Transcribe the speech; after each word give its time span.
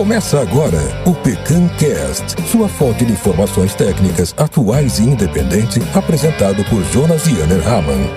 Começa 0.00 0.40
agora 0.40 0.78
o 1.04 1.12
PecanCast, 1.12 2.40
sua 2.46 2.66
fonte 2.70 3.04
de 3.04 3.12
informações 3.12 3.74
técnicas 3.74 4.34
atuais 4.34 4.98
e 4.98 5.02
independente, 5.02 5.78
apresentado 5.94 6.64
por 6.70 6.82
Jonas 6.84 7.26
Yanner 7.26 7.68
Hamann. 7.68 8.08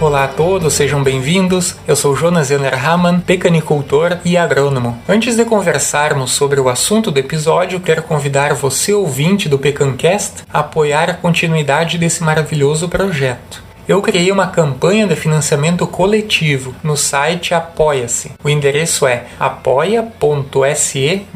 Olá 0.00 0.24
a 0.24 0.28
todos, 0.28 0.74
sejam 0.74 1.00
bem-vindos. 1.00 1.76
Eu 1.86 1.94
sou 1.94 2.16
Jonas 2.16 2.50
Yanner 2.50 2.84
Hamann, 2.84 3.20
pecanicultor 3.20 4.18
e 4.24 4.36
agrônomo. 4.36 4.98
Antes 5.08 5.36
de 5.36 5.44
conversarmos 5.44 6.32
sobre 6.32 6.58
o 6.58 6.68
assunto 6.68 7.08
do 7.08 7.20
episódio, 7.20 7.78
quero 7.78 8.02
convidar 8.02 8.52
você, 8.54 8.92
ouvinte 8.92 9.48
do 9.48 9.60
PecanCast, 9.60 10.42
a 10.52 10.58
apoiar 10.58 11.08
a 11.08 11.14
continuidade 11.14 11.98
desse 11.98 12.20
maravilhoso 12.20 12.88
projeto 12.88 13.67
eu 13.88 14.02
criei 14.02 14.30
uma 14.30 14.48
campanha 14.48 15.06
de 15.06 15.16
financiamento 15.16 15.86
coletivo 15.86 16.74
no 16.82 16.94
site 16.94 17.54
Apoia-se. 17.54 18.32
O 18.44 18.48
endereço 18.50 19.06
é 19.06 19.24
apoia.se 19.40 21.26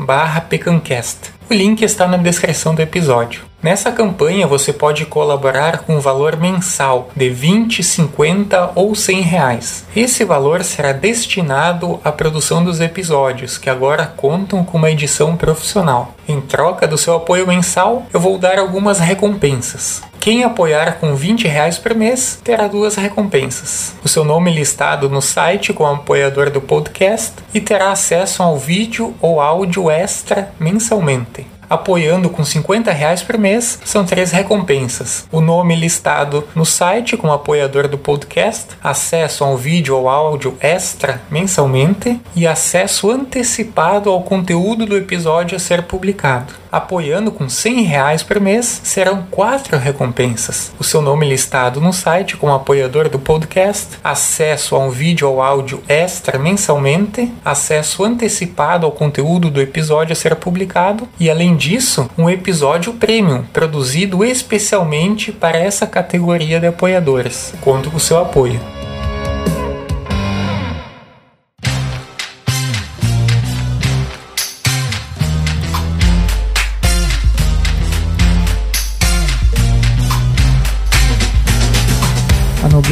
pecancast. 0.50 1.32
O 1.48 1.54
link 1.54 1.82
está 1.82 2.06
na 2.06 2.18
descrição 2.18 2.74
do 2.74 2.82
episódio. 2.82 3.44
Nessa 3.62 3.92
campanha 3.92 4.46
você 4.46 4.72
pode 4.72 5.06
colaborar 5.06 5.78
com 5.78 5.96
um 5.96 6.00
valor 6.00 6.36
mensal 6.36 7.10
de 7.16 7.30
20, 7.30 7.82
50 7.82 8.72
ou 8.74 8.94
100 8.94 9.20
reais. 9.20 9.84
Esse 9.94 10.24
valor 10.24 10.64
será 10.64 10.92
destinado 10.92 12.00
à 12.04 12.10
produção 12.10 12.62
dos 12.62 12.80
episódios, 12.80 13.56
que 13.56 13.70
agora 13.70 14.04
contam 14.04 14.64
com 14.64 14.76
uma 14.76 14.90
edição 14.90 15.36
profissional. 15.36 16.14
Em 16.28 16.40
troca 16.40 16.88
do 16.88 16.98
seu 16.98 17.14
apoio 17.14 17.46
mensal, 17.46 18.04
eu 18.12 18.20
vou 18.20 18.36
dar 18.36 18.58
algumas 18.58 18.98
recompensas. 18.98 20.02
Quem 20.22 20.44
apoiar 20.44 21.00
com 21.00 21.16
20 21.16 21.48
reais 21.48 21.78
por 21.78 21.96
mês 21.96 22.38
terá 22.44 22.68
duas 22.68 22.94
recompensas. 22.94 23.92
O 24.04 24.08
seu 24.08 24.24
nome 24.24 24.54
listado 24.54 25.08
no 25.08 25.20
site 25.20 25.72
como 25.72 25.92
apoiador 25.92 26.48
do 26.48 26.60
podcast 26.60 27.32
e 27.52 27.60
terá 27.60 27.90
acesso 27.90 28.40
ao 28.40 28.56
vídeo 28.56 29.16
ou 29.20 29.40
áudio 29.40 29.90
extra 29.90 30.52
mensalmente 30.60 31.44
apoiando 31.68 32.28
com 32.28 32.44
50 32.44 32.92
reais 32.92 33.22
por 33.22 33.38
mês, 33.38 33.78
são 33.82 34.04
três 34.04 34.30
recompensas. 34.30 35.26
O 35.32 35.40
nome 35.40 35.74
listado 35.74 36.46
no 36.54 36.66
site 36.66 37.16
como 37.16 37.32
apoiador 37.32 37.88
do 37.88 37.96
podcast, 37.96 38.76
acesso 38.84 39.42
a 39.42 39.48
um 39.48 39.56
vídeo 39.56 39.96
ou 39.96 40.06
áudio 40.06 40.54
extra 40.60 41.22
mensalmente 41.30 42.20
e 42.36 42.46
acesso 42.46 43.10
antecipado 43.10 44.10
ao 44.10 44.22
conteúdo 44.22 44.84
do 44.84 44.98
episódio 44.98 45.56
a 45.56 45.58
ser 45.58 45.84
publicado. 45.84 46.61
Apoiando 46.72 47.30
com 47.30 47.50
100 47.50 47.82
reais 47.82 48.22
por 48.22 48.40
mês, 48.40 48.80
serão 48.82 49.26
quatro 49.30 49.76
recompensas. 49.76 50.72
O 50.78 50.84
seu 50.84 51.02
nome 51.02 51.28
listado 51.28 51.82
no 51.82 51.92
site 51.92 52.34
como 52.38 52.54
apoiador 52.54 53.10
do 53.10 53.18
podcast, 53.18 53.98
acesso 54.02 54.74
a 54.74 54.78
um 54.78 54.88
vídeo 54.88 55.28
ou 55.28 55.42
áudio 55.42 55.82
extra 55.86 56.38
mensalmente, 56.38 57.30
acesso 57.44 58.02
antecipado 58.02 58.86
ao 58.86 58.92
conteúdo 58.92 59.50
do 59.50 59.60
episódio 59.60 60.14
a 60.14 60.16
ser 60.16 60.34
publicado 60.36 61.06
e, 61.20 61.28
além 61.28 61.54
disso, 61.56 62.08
um 62.16 62.30
episódio 62.30 62.94
premium 62.94 63.44
produzido 63.52 64.24
especialmente 64.24 65.30
para 65.30 65.58
essa 65.58 65.86
categoria 65.86 66.58
de 66.58 66.68
apoiadores. 66.68 67.52
Conto 67.60 67.90
com 67.90 67.98
o 67.98 68.00
seu 68.00 68.18
apoio. 68.18 68.81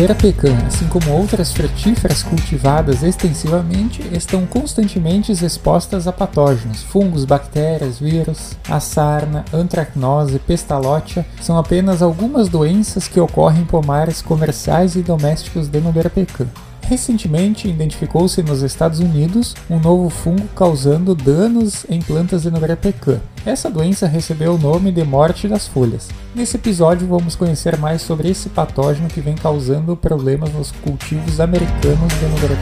Nogueira 0.01 0.15
pecan, 0.15 0.57
assim 0.67 0.87
como 0.89 1.13
outras 1.13 1.53
frutíferas 1.53 2.23
cultivadas 2.23 3.03
extensivamente, 3.03 4.03
estão 4.17 4.47
constantemente 4.47 5.31
expostas 5.31 6.09
a 6.09 6.13
patógenos, 6.13 6.83
fungos, 6.83 7.27
bactérias, 7.27 7.99
vírus. 7.99 8.57
A 8.67 8.81
sarna, 8.81 9.45
antracnose, 9.53 10.39
pestalótia 10.39 11.27
são 11.43 11.59
apenas 11.59 12.01
algumas 12.01 12.49
doenças 12.49 13.07
que 13.07 13.21
ocorrem 13.21 13.61
em 13.61 13.67
pomares 13.67 14.23
comerciais 14.23 14.97
e 14.97 15.03
domésticos 15.03 15.69
de 15.69 15.81
nogueira 15.83 16.09
pecan. 16.09 16.47
Recentemente, 16.91 17.69
identificou-se 17.69 18.43
nos 18.43 18.63
Estados 18.63 18.99
Unidos 18.99 19.55
um 19.71 19.79
novo 19.79 20.11
fungo 20.11 20.49
causando 20.57 21.15
danos 21.15 21.87
em 21.89 22.03
plantas 22.03 22.43
de 22.43 22.51
Nogueira 22.51 22.77
pecan. 22.77 23.21
Essa 23.47 23.71
doença 23.71 24.09
recebeu 24.09 24.55
o 24.55 24.59
nome 24.59 24.91
de 24.91 25.05
morte 25.05 25.47
das 25.47 25.69
folhas. 25.69 26.09
Nesse 26.35 26.57
episódio, 26.57 27.07
vamos 27.07 27.37
conhecer 27.37 27.79
mais 27.79 28.03
sobre 28.03 28.29
esse 28.29 28.49
patógeno 28.49 29.07
que 29.07 29.21
vem 29.21 29.37
causando 29.37 29.97
problemas 29.97 30.53
nos 30.53 30.73
cultivos 30.73 31.39
americanos 31.39 32.13
de 32.19 32.27
Nogueira 32.27 32.57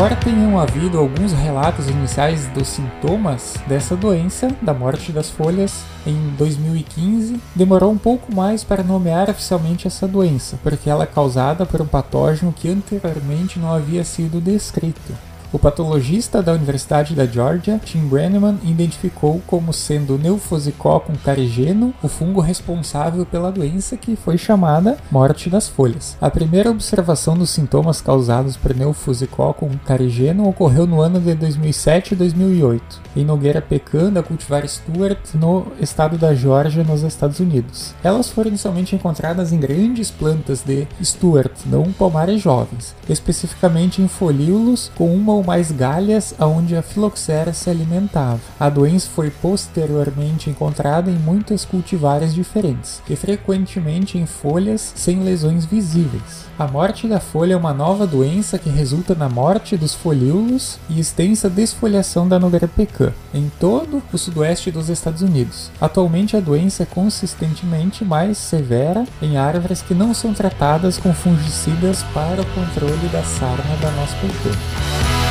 Embora 0.00 0.16
tenham 0.16 0.58
havido 0.58 0.98
alguns 0.98 1.34
relatos 1.34 1.86
iniciais 1.86 2.46
dos 2.54 2.68
sintomas 2.68 3.56
dessa 3.66 3.94
doença, 3.94 4.48
da 4.62 4.72
morte 4.72 5.12
das 5.12 5.28
folhas, 5.28 5.84
em 6.06 6.16
2015, 6.38 7.38
demorou 7.54 7.92
um 7.92 7.98
pouco 7.98 8.34
mais 8.34 8.64
para 8.64 8.82
nomear 8.82 9.28
oficialmente 9.28 9.86
essa 9.86 10.08
doença, 10.08 10.58
porque 10.62 10.88
ela 10.88 11.04
é 11.04 11.06
causada 11.06 11.66
por 11.66 11.82
um 11.82 11.86
patógeno 11.86 12.50
que 12.50 12.70
anteriormente 12.70 13.58
não 13.58 13.74
havia 13.74 14.02
sido 14.02 14.40
descrito. 14.40 15.12
O 15.52 15.58
patologista 15.58 16.40
da 16.40 16.52
Universidade 16.52 17.12
da 17.12 17.26
Georgia, 17.26 17.80
Tim 17.84 18.06
Brenneman, 18.06 18.56
identificou 18.62 19.42
como 19.48 19.72
sendo 19.72 20.16
Neufosicoccum 20.16 21.14
carigeno 21.24 21.92
o 22.00 22.06
fungo 22.06 22.40
responsável 22.40 23.26
pela 23.26 23.50
doença 23.50 23.96
que 23.96 24.14
foi 24.14 24.38
chamada 24.38 24.96
morte 25.10 25.50
das 25.50 25.68
folhas. 25.68 26.16
A 26.20 26.30
primeira 26.30 26.70
observação 26.70 27.36
dos 27.36 27.50
sintomas 27.50 28.00
causados 28.00 28.56
por 28.56 28.76
Neufosicoccum 28.76 29.70
carigeno 29.84 30.48
ocorreu 30.48 30.86
no 30.86 31.00
ano 31.00 31.18
de 31.18 31.34
2007 31.34 32.14
e 32.14 32.16
2008, 32.16 33.00
em 33.16 33.24
Nogueira 33.24 33.60
Pecan 33.60 34.12
da 34.12 34.22
cultivar 34.22 34.66
Stuart, 34.68 35.34
no 35.34 35.66
estado 35.80 36.16
da 36.16 36.32
Georgia, 36.32 36.84
nos 36.84 37.02
Estados 37.02 37.40
Unidos. 37.40 37.92
Elas 38.04 38.30
foram 38.30 38.50
inicialmente 38.50 38.94
encontradas 38.94 39.52
em 39.52 39.58
grandes 39.58 40.12
plantas 40.12 40.62
de 40.62 40.86
Stuart, 41.02 41.50
não 41.66 41.92
pomares 41.92 42.40
jovens, 42.40 42.94
especificamente 43.08 44.00
em 44.00 44.06
folíolos 44.06 44.92
com 44.94 45.12
uma 45.12 45.39
ou 45.40 45.44
mais 45.44 45.72
galhas 45.72 46.34
aonde 46.38 46.76
a 46.76 46.82
filoxera 46.82 47.52
se 47.52 47.70
alimentava. 47.70 48.40
A 48.58 48.68
doença 48.68 49.08
foi 49.14 49.30
posteriormente 49.30 50.50
encontrada 50.50 51.10
em 51.10 51.14
muitas 51.14 51.64
cultivares 51.64 52.34
diferentes 52.34 53.02
e 53.08 53.16
frequentemente 53.16 54.18
em 54.18 54.26
folhas 54.26 54.92
sem 54.94 55.22
lesões 55.22 55.64
visíveis. 55.64 56.44
A 56.58 56.68
morte 56.68 57.08
da 57.08 57.18
folha 57.18 57.54
é 57.54 57.56
uma 57.56 57.72
nova 57.72 58.06
doença 58.06 58.58
que 58.58 58.68
resulta 58.68 59.14
na 59.14 59.30
morte 59.30 59.78
dos 59.78 59.94
folíolos 59.94 60.78
e 60.90 61.00
extensa 61.00 61.48
desfolhação 61.48 62.28
da 62.28 62.38
nogueira 62.38 62.68
pecan 62.68 63.12
em 63.32 63.50
todo 63.58 64.02
o 64.12 64.18
sudoeste 64.18 64.70
dos 64.70 64.90
Estados 64.90 65.22
Unidos. 65.22 65.70
Atualmente 65.80 66.36
a 66.36 66.40
doença 66.40 66.82
é 66.82 66.86
consistentemente 66.86 68.04
mais 68.04 68.36
severa 68.36 69.06
em 69.22 69.38
árvores 69.38 69.80
que 69.80 69.94
não 69.94 70.12
são 70.12 70.34
tratadas 70.34 70.98
com 70.98 71.14
fungicidas 71.14 72.02
para 72.12 72.42
o 72.42 72.46
controle 72.46 73.08
da 73.08 73.22
sarna 73.22 73.76
da 73.80 73.90
nossa 73.92 74.14
pecan. 74.16 75.29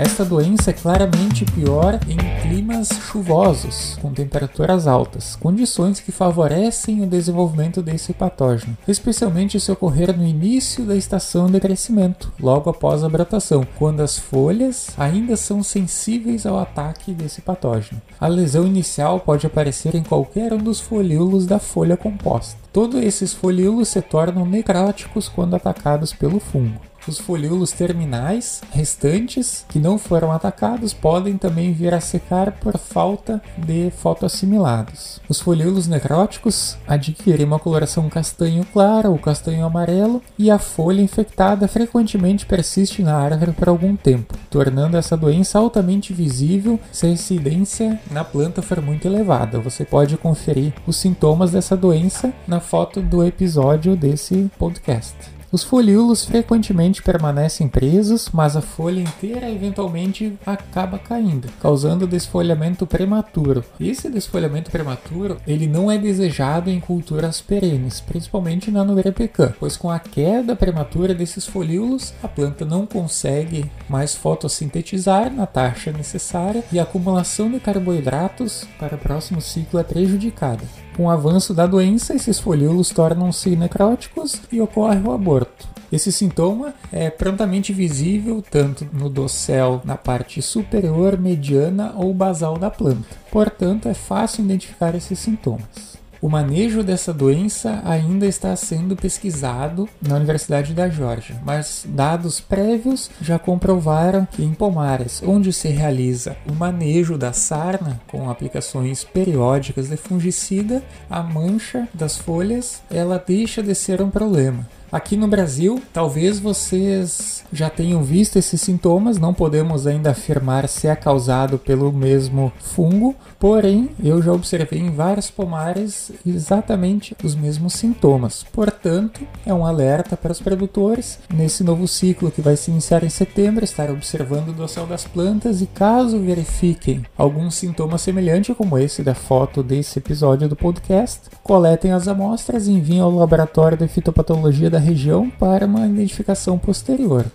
Esta 0.00 0.24
doença 0.24 0.70
é 0.70 0.72
claramente 0.72 1.44
pior 1.44 2.00
em 2.08 2.16
climas 2.40 2.88
chuvosos, 2.88 3.98
com 4.00 4.14
temperaturas 4.14 4.86
altas, 4.86 5.36
condições 5.36 6.00
que 6.00 6.10
favorecem 6.10 7.02
o 7.02 7.06
desenvolvimento 7.06 7.82
desse 7.82 8.14
patógeno, 8.14 8.78
especialmente 8.88 9.60
se 9.60 9.70
ocorrer 9.70 10.16
no 10.16 10.26
início 10.26 10.86
da 10.86 10.96
estação 10.96 11.50
de 11.50 11.60
crescimento, 11.60 12.32
logo 12.40 12.70
após 12.70 13.04
a 13.04 13.10
brotação, 13.10 13.62
quando 13.78 14.00
as 14.00 14.18
folhas 14.18 14.88
ainda 14.96 15.36
são 15.36 15.62
sensíveis 15.62 16.46
ao 16.46 16.58
ataque 16.58 17.12
desse 17.12 17.42
patógeno. 17.42 18.00
A 18.18 18.26
lesão 18.26 18.66
inicial 18.66 19.20
pode 19.20 19.46
aparecer 19.46 19.94
em 19.94 20.02
qualquer 20.02 20.54
um 20.54 20.58
dos 20.58 20.80
folíolos 20.80 21.44
da 21.44 21.58
folha 21.58 21.98
composta. 21.98 22.58
Todos 22.72 23.02
esses 23.02 23.34
folíolos 23.34 23.88
se 23.88 24.00
tornam 24.00 24.46
necróticos 24.46 25.28
quando 25.28 25.56
atacados 25.56 26.14
pelo 26.14 26.40
fungo. 26.40 26.89
Os 27.06 27.18
folíolos 27.18 27.72
terminais 27.72 28.60
restantes 28.72 29.64
que 29.68 29.78
não 29.78 29.98
foram 29.98 30.30
atacados 30.30 30.92
podem 30.92 31.36
também 31.36 31.72
vir 31.72 31.94
a 31.94 32.00
secar 32.00 32.52
por 32.52 32.76
falta 32.76 33.42
de 33.56 33.90
fotoassimilados. 33.90 35.20
Os 35.28 35.40
folíolos 35.40 35.86
necróticos 35.86 36.76
adquirem 36.86 37.46
uma 37.46 37.58
coloração 37.58 38.08
castanho 38.10 38.64
claro 38.70 39.10
ou 39.10 39.18
castanho 39.18 39.64
amarelo 39.64 40.22
e 40.38 40.50
a 40.50 40.58
folha 40.58 41.00
infectada 41.00 41.66
frequentemente 41.66 42.44
persiste 42.44 43.02
na 43.02 43.16
árvore 43.16 43.52
por 43.52 43.68
algum 43.68 43.96
tempo, 43.96 44.36
tornando 44.50 44.96
essa 44.96 45.16
doença 45.16 45.58
altamente 45.58 46.12
visível 46.12 46.78
se 46.92 47.06
a 47.06 47.10
incidência 47.10 47.98
na 48.10 48.24
planta 48.24 48.60
for 48.60 48.80
muito 48.82 49.08
elevada. 49.08 49.58
Você 49.58 49.84
pode 49.84 50.16
conferir 50.18 50.74
os 50.86 50.96
sintomas 50.96 51.50
dessa 51.50 51.76
doença 51.76 52.32
na 52.46 52.60
foto 52.60 53.00
do 53.00 53.24
episódio 53.24 53.96
desse 53.96 54.50
podcast. 54.58 55.39
Os 55.52 55.64
folíolos 55.64 56.24
frequentemente 56.24 57.02
permanecem 57.02 57.66
presos, 57.66 58.28
mas 58.32 58.54
a 58.54 58.60
folha 58.60 59.00
inteira 59.00 59.50
eventualmente 59.50 60.38
acaba 60.46 60.96
caindo, 60.96 61.48
causando 61.60 62.06
desfolhamento 62.06 62.86
prematuro. 62.86 63.64
Esse 63.80 64.08
desfolhamento 64.08 64.70
prematuro 64.70 65.38
ele 65.44 65.66
não 65.66 65.90
é 65.90 65.98
desejado 65.98 66.70
em 66.70 66.78
culturas 66.78 67.40
perenes, 67.40 68.00
principalmente 68.00 68.70
na 68.70 68.84
nogueira 68.84 69.10
pecan, 69.10 69.52
pois 69.58 69.76
com 69.76 69.90
a 69.90 69.98
queda 69.98 70.54
prematura 70.54 71.12
desses 71.16 71.46
folíolos, 71.46 72.14
a 72.22 72.28
planta 72.28 72.64
não 72.64 72.86
consegue 72.86 73.68
mais 73.88 74.14
fotossintetizar 74.14 75.34
na 75.34 75.46
taxa 75.46 75.90
necessária 75.90 76.62
e 76.70 76.78
a 76.78 76.84
acumulação 76.84 77.50
de 77.50 77.58
carboidratos 77.58 78.68
para 78.78 78.94
o 78.94 78.98
próximo 78.98 79.40
ciclo 79.40 79.80
é 79.80 79.82
prejudicada. 79.82 80.62
Com 81.00 81.06
o 81.06 81.10
avanço 81.10 81.54
da 81.54 81.66
doença, 81.66 82.14
esses 82.14 82.38
folíolos 82.38 82.90
tornam-se 82.90 83.56
necróticos 83.56 84.38
e 84.52 84.60
ocorre 84.60 85.00
o 85.00 85.12
aborto. 85.12 85.66
Esse 85.90 86.12
sintoma 86.12 86.74
é 86.92 87.08
prontamente 87.08 87.72
visível 87.72 88.44
tanto 88.50 88.86
no 88.92 89.08
dossel 89.08 89.80
na 89.82 89.96
parte 89.96 90.42
superior, 90.42 91.18
mediana 91.18 91.94
ou 91.96 92.12
basal 92.12 92.58
da 92.58 92.68
planta. 92.68 93.16
Portanto, 93.32 93.88
é 93.88 93.94
fácil 93.94 94.44
identificar 94.44 94.94
esses 94.94 95.18
sintomas. 95.18 95.99
O 96.22 96.28
manejo 96.28 96.82
dessa 96.82 97.14
doença 97.14 97.80
ainda 97.82 98.26
está 98.26 98.54
sendo 98.54 98.94
pesquisado 98.94 99.88
na 100.06 100.16
Universidade 100.16 100.74
da 100.74 100.86
Geórgia, 100.86 101.40
mas 101.44 101.86
dados 101.88 102.40
prévios 102.40 103.10
já 103.22 103.38
comprovaram 103.38 104.28
que 104.30 104.44
em 104.44 104.52
pomares, 104.52 105.22
onde 105.24 105.50
se 105.50 105.68
realiza 105.68 106.36
o 106.46 106.52
manejo 106.52 107.16
da 107.16 107.32
sarna 107.32 107.98
com 108.06 108.28
aplicações 108.28 109.02
periódicas 109.02 109.88
de 109.88 109.96
fungicida, 109.96 110.82
a 111.08 111.22
mancha 111.22 111.88
das 111.94 112.18
folhas 112.18 112.82
ela 112.90 113.22
deixa 113.26 113.62
de 113.62 113.74
ser 113.74 114.02
um 114.02 114.10
problema. 114.10 114.68
Aqui 114.92 115.16
no 115.16 115.28
Brasil, 115.28 115.80
talvez 115.92 116.40
vocês 116.40 117.44
já 117.52 117.70
tenham 117.70 118.02
visto 118.02 118.36
esses 118.36 118.60
sintomas, 118.60 119.18
não 119.18 119.32
podemos 119.32 119.86
ainda 119.86 120.10
afirmar 120.10 120.68
se 120.68 120.88
é 120.88 120.96
causado 120.96 121.58
pelo 121.58 121.92
mesmo 121.92 122.52
fungo, 122.58 123.14
porém 123.38 123.90
eu 124.02 124.20
já 124.20 124.32
observei 124.32 124.80
em 124.80 124.90
vários 124.90 125.30
pomares 125.30 126.10
exatamente 126.26 127.16
os 127.22 127.36
mesmos 127.36 127.74
sintomas. 127.74 128.44
Portanto, 128.52 129.20
é 129.46 129.54
um 129.54 129.64
alerta 129.64 130.16
para 130.16 130.32
os 130.32 130.40
produtores 130.40 131.20
nesse 131.32 131.62
novo 131.62 131.86
ciclo 131.86 132.30
que 132.30 132.42
vai 132.42 132.56
se 132.56 132.72
iniciar 132.72 133.04
em 133.04 133.10
setembro, 133.10 133.62
estar 133.62 133.90
observando 133.90 134.48
o 134.48 134.52
dossel 134.52 134.86
das 134.86 135.04
plantas 135.04 135.62
e 135.62 135.66
caso 135.66 136.18
verifiquem 136.18 137.04
algum 137.16 137.48
sintoma 137.48 137.96
semelhante 137.96 138.52
como 138.54 138.76
esse 138.76 139.04
da 139.04 139.14
foto 139.14 139.62
desse 139.62 140.00
episódio 140.00 140.48
do 140.48 140.56
podcast, 140.56 141.30
coletem 141.44 141.92
as 141.92 142.08
amostras 142.08 142.66
e 142.66 142.72
enviem 142.72 143.00
ao 143.00 143.14
laboratório 143.14 143.78
de 143.78 143.86
fitopatologia 143.86 144.68
da 144.68 144.79
região 144.80 145.30
para 145.30 145.66
uma 145.66 145.86
identificação 145.86 146.58
posterior. 146.58 147.26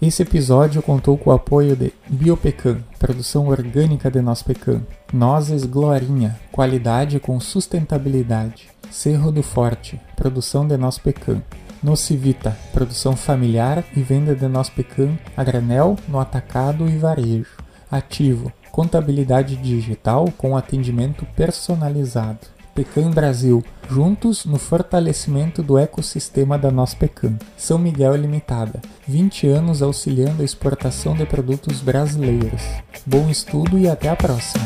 Esse 0.00 0.22
episódio 0.22 0.82
contou 0.82 1.16
com 1.16 1.30
o 1.30 1.32
apoio 1.32 1.74
de 1.74 1.92
Biopecan, 2.08 2.78
produção 2.98 3.48
orgânica 3.48 4.10
de 4.10 4.20
noz 4.20 4.42
pecan, 4.42 4.82
Nozes 5.12 5.64
Glorinha, 5.64 6.38
qualidade 6.52 7.18
com 7.18 7.40
sustentabilidade, 7.40 8.68
Cerro 8.90 9.32
do 9.32 9.42
Forte, 9.42 10.00
produção 10.14 10.68
de 10.68 10.76
noz 10.76 10.98
pecan, 10.98 11.40
Nocivita, 11.82 12.56
produção 12.72 13.16
familiar 13.16 13.84
e 13.96 14.00
venda 14.00 14.34
de 14.34 14.48
noz 14.48 14.68
pecan 14.68 15.18
a 15.36 15.44
granel, 15.44 15.96
no 16.08 16.18
atacado 16.18 16.88
e 16.88 16.96
varejo. 16.96 17.56
Ativo, 17.90 18.52
contabilidade 18.72 19.56
digital 19.56 20.26
com 20.36 20.56
atendimento 20.56 21.26
personalizado. 21.36 22.53
Pecan 22.74 23.10
Brasil, 23.10 23.64
juntos 23.88 24.44
no 24.44 24.58
fortalecimento 24.58 25.62
do 25.62 25.78
ecossistema 25.78 26.58
da 26.58 26.70
nossa 26.70 26.96
Pecan. 26.96 27.38
São 27.56 27.78
Miguel 27.78 28.16
Limitada, 28.16 28.82
20 29.06 29.46
anos 29.46 29.80
auxiliando 29.80 30.42
a 30.42 30.44
exportação 30.44 31.14
de 31.14 31.24
produtos 31.24 31.80
brasileiros. 31.80 32.62
Bom 33.06 33.30
estudo 33.30 33.78
e 33.78 33.88
até 33.88 34.08
a 34.08 34.16
próxima. 34.16 34.64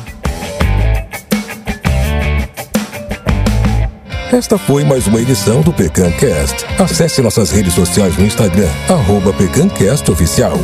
Esta 4.33 4.59
foi 4.59 4.85
mais 4.85 5.07
uma 5.07 5.21
edição 5.21 5.63
do 5.63 5.73
PecanCast. 5.73 6.65
Acesse 6.79 7.23
nossas 7.23 7.51
redes 7.51 7.75
sociais 7.75 8.17
no 8.17 8.25
Instagram, 8.25 8.69
arroba 8.89 9.33
PecanCastOficial. 9.33 10.57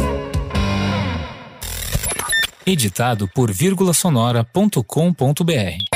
Editado 2.66 3.28
por 3.28 3.52
vírgulasonora.com.br 3.52 5.93